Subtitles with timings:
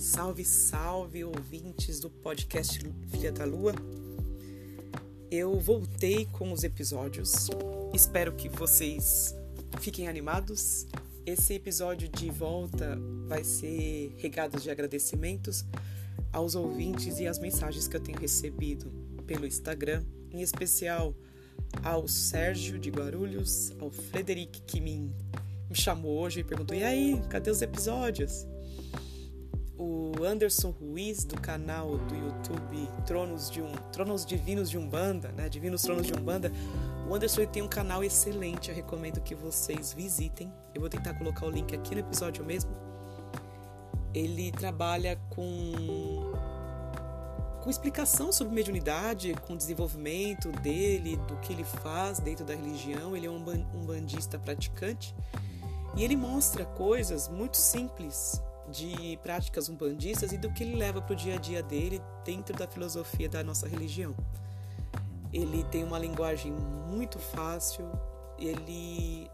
[0.00, 3.74] Salve, salve, ouvintes do podcast Filha da Lua.
[5.30, 7.48] Eu voltei com os episódios.
[7.92, 9.36] Espero que vocês
[9.78, 10.86] fiquem animados.
[11.26, 15.66] Esse episódio de volta vai ser regado de agradecimentos
[16.32, 18.90] aos ouvintes e às mensagens que eu tenho recebido
[19.26, 21.14] pelo Instagram, em especial
[21.84, 25.14] ao Sérgio de Guarulhos, ao Frederic que me,
[25.68, 28.46] me chamou hoje e perguntou: "E aí, cadê os episódios?"
[29.80, 35.48] O Anderson Ruiz do canal do YouTube Tronos de um Tronos Divinos de Umbanda, né?
[35.48, 36.52] Divinos Tronos de Umbanda.
[37.08, 40.52] O Anderson tem um canal excelente, eu recomendo que vocês visitem.
[40.74, 42.70] Eu vou tentar colocar o link aqui no episódio mesmo.
[44.12, 46.30] Ele trabalha com
[47.62, 53.16] com explicação sobre mediunidade, com desenvolvimento dele, do que ele faz dentro da religião.
[53.16, 53.42] Ele é um
[53.86, 55.14] bandista praticante
[55.96, 61.12] e ele mostra coisas muito simples de práticas umbandistas e do que ele leva para
[61.12, 64.14] o dia a dia dele dentro da filosofia da nossa religião.
[65.32, 67.84] Ele tem uma linguagem muito fácil,
[68.38, 69.28] ele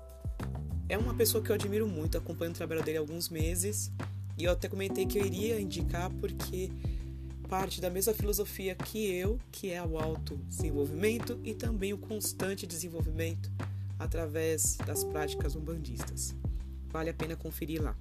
[0.89, 3.91] é uma pessoa que eu admiro muito, acompanho o trabalho dele há alguns meses
[4.39, 6.71] e eu até comentei que eu iria indicar porque
[7.49, 13.51] parte da mesma filosofia que eu, que é o autodesenvolvimento e também o constante desenvolvimento
[13.99, 16.35] através das práticas umbandistas.
[16.89, 17.97] Vale a pena conferir lá.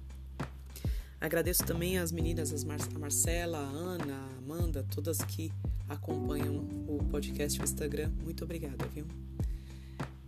[1.20, 5.50] Agradeço também as meninas, as Mar a Marcela, a Ana, a Amanda, todas que
[5.88, 8.10] acompanham o podcast no Instagram.
[8.22, 9.06] Muito obrigada, viu?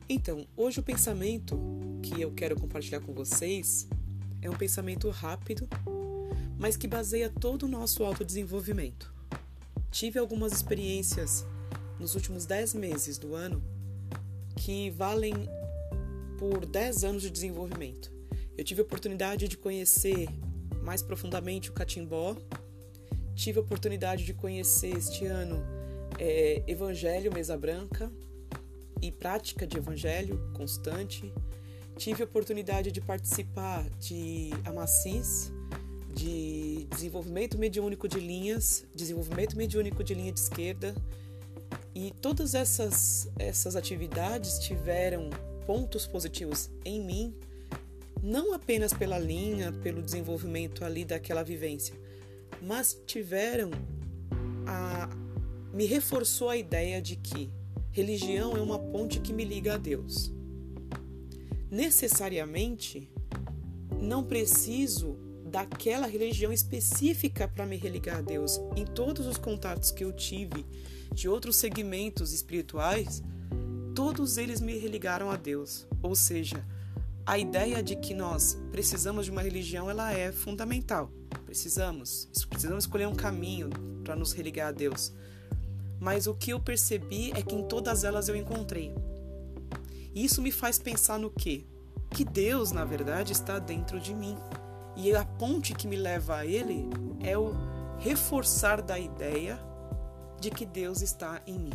[0.09, 1.59] Então, hoje o pensamento
[2.03, 3.87] que eu quero compartilhar com vocês
[4.41, 5.69] é um pensamento rápido,
[6.59, 9.13] mas que baseia todo o nosso autodesenvolvimento.
[9.91, 11.45] Tive algumas experiências
[12.01, 13.63] nos últimos 10 meses do ano
[14.57, 15.35] que valem
[16.39, 18.11] por 10 anos de desenvolvimento.
[18.57, 20.29] Eu tive a oportunidade de conhecer
[20.89, 22.35] mais profundamente o catimbó.
[23.35, 25.63] Tive a oportunidade de conhecer este ano
[26.19, 28.11] é, Evangelho Mesa Branca
[29.03, 31.31] e prática de Evangelho constante.
[31.99, 35.53] Tive a oportunidade de participar de Amacis,
[36.15, 40.95] de desenvolvimento mediúnico de linhas, desenvolvimento mediúnico de linha de esquerda.
[41.95, 45.29] E todas essas, essas atividades tiveram
[45.67, 47.35] pontos positivos em mim
[48.23, 51.95] não apenas pela linha, pelo desenvolvimento ali daquela vivência,
[52.63, 53.71] mas tiveram
[54.67, 55.09] a
[55.73, 57.51] me reforçou a ideia de que
[57.93, 60.33] religião é uma ponte que me liga a Deus.
[61.71, 63.09] Necessariamente
[64.01, 68.61] não preciso daquela religião específica para me religar a Deus.
[68.77, 70.65] Em todos os contatos que eu tive
[71.13, 73.23] de outros segmentos espirituais,
[73.95, 75.87] todos eles me religaram a Deus.
[76.03, 76.65] Ou seja,
[77.29, 81.13] a ideia de que nós precisamos de uma religião ela é fundamental.
[81.45, 83.69] Precisamos, precisamos escolher um caminho
[84.03, 85.13] para nos religar a Deus.
[86.01, 88.95] Mas o que eu percebi é que em todas elas eu encontrei.
[90.15, 91.67] E isso me faz pensar no quê?
[92.13, 94.39] Que Deus, na verdade, está dentro de mim.
[94.97, 96.89] E a ponte que me leva a Ele
[97.21, 97.53] é o
[97.99, 99.61] reforçar da ideia
[100.41, 101.73] de que Deus está em mim.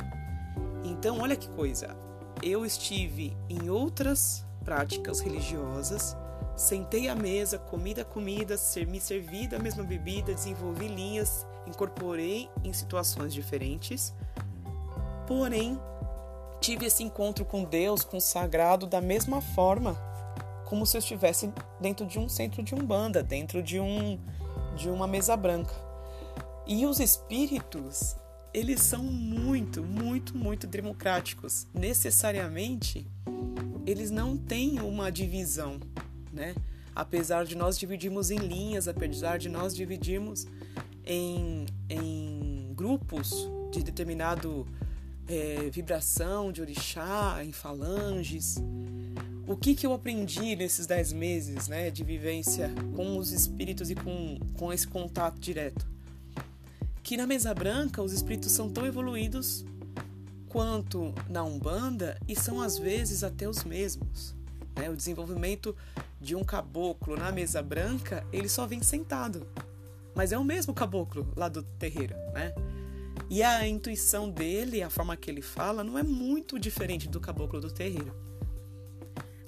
[0.83, 1.95] Então, olha que coisa.
[2.41, 6.15] Eu estive em outras práticas religiosas,
[6.55, 12.49] sentei à mesa, comi da comida, ser, me servi da mesma bebida, desenvolvi linhas, incorporei
[12.63, 14.13] em situações diferentes,
[15.27, 15.79] porém
[16.59, 19.97] tive esse encontro com Deus, com o sagrado, da mesma forma
[20.65, 24.19] como se eu estivesse dentro de um centro de umbanda, dentro de um
[24.75, 25.73] de uma mesa branca.
[26.65, 28.15] E os espíritos,
[28.53, 31.67] eles são muito, muito, muito democráticos.
[31.73, 33.05] Necessariamente,
[33.85, 35.79] eles não têm uma divisão,
[36.31, 36.55] né?
[36.95, 40.45] Apesar de nós dividirmos em linhas, apesar de nós dividirmos
[41.05, 44.67] em, em grupos de determinado
[45.27, 48.57] é, vibração de orixá, em falanges.
[49.47, 53.95] O que, que eu aprendi nesses dez meses né, de vivência com os espíritos e
[53.95, 55.85] com, com esse contato direto?
[57.01, 59.65] Que na mesa branca os espíritos são tão evoluídos
[60.53, 64.35] quanto na Umbanda e são às vezes até os mesmos.
[64.75, 64.87] Né?
[64.87, 65.75] O desenvolvimento
[66.21, 69.47] de um caboclo na mesa branca, ele só vem sentado,
[70.13, 72.53] mas é o mesmo caboclo lá do terreiro, né?
[73.29, 77.59] E a intuição dele, a forma que ele fala, não é muito diferente do caboclo
[77.59, 78.13] do terreiro.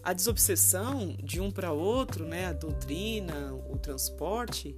[0.04, 4.76] A desobsessão de um para outro, né, a doutrina, o transporte,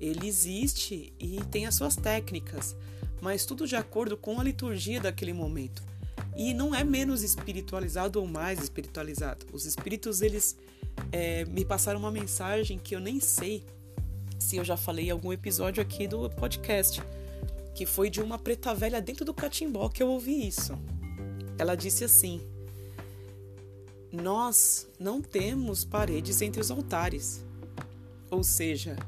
[0.00, 2.76] ele existe e tem as suas técnicas
[3.24, 5.82] mas tudo de acordo com a liturgia daquele momento.
[6.36, 9.46] E não é menos espiritualizado ou mais espiritualizado.
[9.50, 10.58] Os espíritos, eles
[11.10, 13.64] é, me passaram uma mensagem que eu nem sei
[14.38, 17.02] se eu já falei em algum episódio aqui do podcast,
[17.74, 20.78] que foi de uma preta velha dentro do catimbó que eu ouvi isso.
[21.56, 22.42] Ela disse assim:
[24.12, 27.42] Nós não temos paredes entre os altares.
[28.30, 28.98] Ou seja,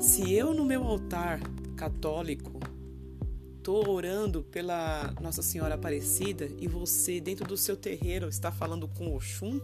[0.00, 1.40] se eu no meu altar
[1.76, 2.57] católico
[3.58, 9.14] estou orando pela Nossa Senhora Aparecida e você dentro do seu terreiro está falando com
[9.14, 9.60] Oxum,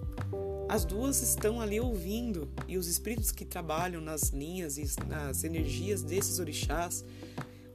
[0.68, 6.02] as duas estão ali ouvindo e os espíritos que trabalham nas linhas e nas energias
[6.02, 7.04] desses orixás,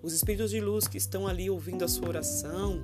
[0.03, 2.83] os espíritos de luz que estão ali ouvindo a sua oração,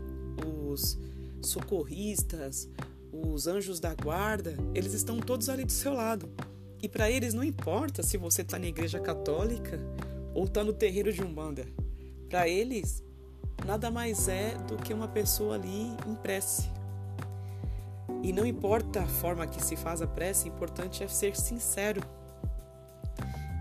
[0.72, 0.98] os
[1.42, 2.70] socorristas,
[3.12, 6.30] os anjos da guarda, eles estão todos ali do seu lado.
[6.82, 9.80] E para eles não importa se você está na igreja católica
[10.34, 11.66] ou está no terreiro de Umbanda.
[12.30, 13.05] Para eles,
[13.64, 16.70] nada mais é do que uma pessoa ali em prece.
[18.22, 22.02] E não importa a forma que se faz a prece, importante é ser sincero.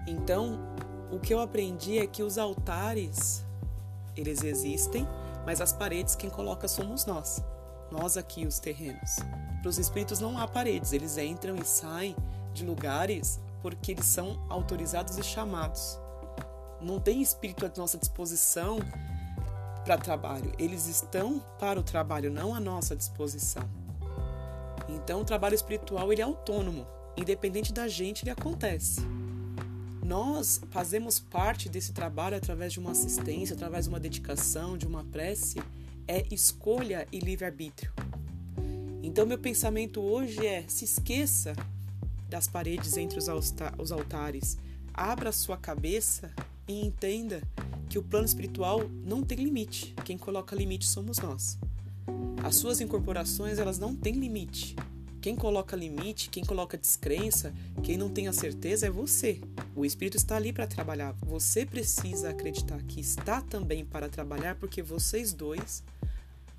[0.06, 0.58] Então,
[1.10, 3.44] o que eu aprendi é que os altares,
[4.16, 5.06] eles existem,
[5.44, 7.42] mas as paredes quem coloca somos nós.
[7.90, 9.16] Nós aqui, os terrenos.
[9.60, 12.16] Para os espíritos não há paredes, eles entram e saem
[12.52, 15.98] de lugares porque eles são autorizados e chamados.
[16.80, 18.78] Não tem espírito à nossa disposição
[19.84, 23.68] para trabalho, eles estão para o trabalho, não à nossa disposição.
[24.88, 26.86] Então, o trabalho espiritual ele é autônomo,
[27.16, 29.02] independente da gente, ele acontece.
[30.02, 35.04] Nós fazemos parte desse trabalho através de uma assistência, através de uma dedicação, de uma
[35.04, 35.58] prece,
[36.08, 37.92] é escolha e livre-arbítrio.
[39.02, 41.54] Então, meu pensamento hoje é: se esqueça
[42.28, 44.58] das paredes entre os altares,
[44.92, 46.30] abra sua cabeça
[46.66, 47.42] e entenda
[47.88, 49.94] que o plano espiritual não tem limite.
[50.04, 51.58] Quem coloca limite somos nós.
[52.42, 54.76] As suas incorporações, elas não têm limite.
[55.24, 59.40] Quem coloca limite, quem coloca descrença, quem não tem a certeza é você.
[59.74, 61.14] O espírito está ali para trabalhar.
[61.24, 65.82] Você precisa acreditar que está também para trabalhar, porque vocês dois,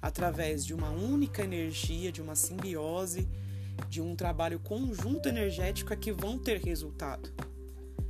[0.02, 3.28] através de uma única energia, de uma simbiose,
[3.88, 7.32] de um trabalho conjunto energético, é que vão ter resultado.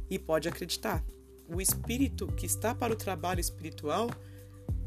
[0.10, 1.04] E pode acreditar,
[1.48, 4.10] o espírito que está para o trabalho espiritual,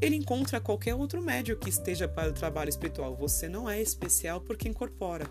[0.00, 3.16] ele encontra qualquer outro médio que esteja para o trabalho espiritual.
[3.16, 5.28] Você não é especial porque incorpora,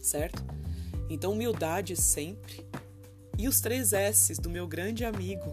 [0.00, 0.44] certo?
[1.08, 2.64] Então, humildade sempre.
[3.36, 5.52] E os três S's do meu grande amigo,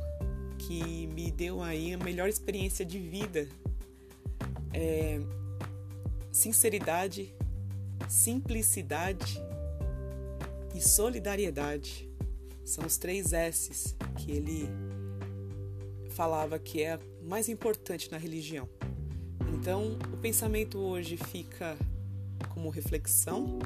[0.60, 3.48] que me deu aí a melhor experiência de vida.
[4.74, 5.20] É
[6.32, 7.34] sinceridade,
[8.08, 9.42] simplicidade
[10.76, 12.08] e solidariedade.
[12.64, 14.70] São os três S's que ele
[16.18, 18.68] falava que é mais importante na religião.
[19.54, 21.78] Então, o pensamento hoje fica
[22.50, 23.60] como reflexão.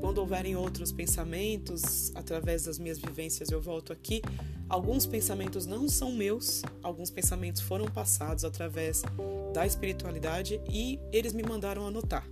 [0.00, 4.22] Quando houverem outros pensamentos, através das minhas vivências, eu volto aqui.
[4.66, 9.02] Alguns pensamentos não são meus, alguns pensamentos foram passados através
[9.52, 12.26] da espiritualidade e eles me mandaram anotar.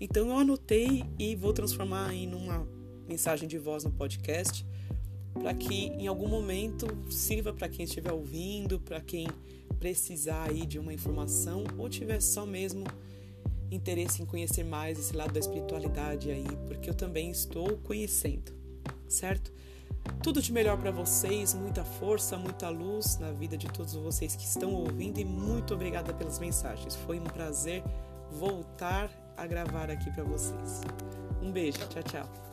[0.00, 2.68] Então eu anotei e vou transformar em uma
[3.08, 4.64] mensagem de voz no podcast
[5.34, 9.26] para que em algum momento sirva para quem estiver ouvindo, para quem
[9.78, 12.84] precisar aí de uma informação ou tiver só mesmo
[13.70, 18.52] interesse em conhecer mais esse lado da espiritualidade aí, porque eu também estou conhecendo,
[19.08, 19.52] certo?
[20.22, 24.44] Tudo de melhor para vocês, muita força, muita luz na vida de todos vocês que
[24.44, 26.94] estão ouvindo e muito obrigada pelas mensagens.
[26.96, 27.82] Foi um prazer
[28.30, 30.80] voltar a gravar aqui para vocês.
[31.40, 32.51] Um beijo, tchau, tchau.